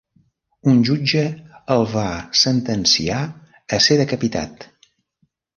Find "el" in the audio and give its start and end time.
1.75-1.85